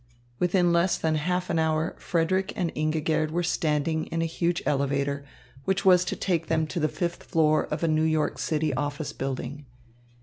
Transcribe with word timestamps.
Within 0.39 0.73
less 0.73 0.97
than 0.97 1.13
half 1.13 1.51
an 1.51 1.59
hour 1.59 1.95
Frederick 1.99 2.53
and 2.55 2.71
Ingigerd 2.73 3.29
were 3.29 3.43
standing 3.43 4.05
in 4.07 4.23
a 4.23 4.25
huge 4.25 4.63
elevator, 4.65 5.23
which 5.65 5.85
was 5.85 6.03
to 6.05 6.15
take 6.15 6.47
them 6.47 6.65
to 6.65 6.79
the 6.79 6.89
fifth 6.89 7.21
floor 7.21 7.67
of 7.67 7.83
a 7.83 7.87
New 7.87 8.01
York 8.01 8.39
City 8.39 8.73
office 8.73 9.13
building. 9.13 9.67